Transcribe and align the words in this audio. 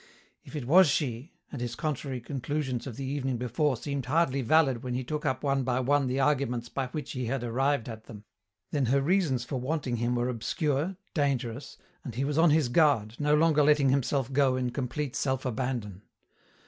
If 0.43 0.55
it 0.55 0.65
was 0.65 0.87
she 0.89 1.31
and 1.51 1.61
his 1.61 1.75
contrary 1.75 2.21
conclusions 2.21 2.87
of 2.87 2.95
the 2.95 3.05
evening 3.05 3.37
before 3.37 3.77
seemed 3.77 4.07
hardly 4.07 4.41
valid 4.41 4.81
when 4.81 4.95
he 4.95 5.03
took 5.03 5.27
up 5.27 5.43
one 5.43 5.61
by 5.61 5.79
one 5.79 6.07
the 6.07 6.19
arguments 6.19 6.69
by 6.69 6.87
which 6.87 7.11
he 7.11 7.27
had 7.27 7.43
arrived 7.43 7.87
at 7.87 8.05
them 8.05 8.23
then 8.71 8.87
her 8.87 8.99
reasons 8.99 9.45
for 9.45 9.57
wanting 9.59 9.97
him 9.97 10.15
were 10.15 10.27
obscure, 10.27 10.97
dangerous, 11.13 11.77
and 12.03 12.15
he 12.15 12.25
was 12.25 12.39
on 12.39 12.49
his 12.49 12.67
guard, 12.67 13.15
no 13.19 13.35
longer 13.35 13.61
letting 13.61 13.89
himself 13.89 14.33
go 14.33 14.55
in 14.55 14.71
complete 14.71 15.15
self 15.15 15.45
abandon. 15.45 16.01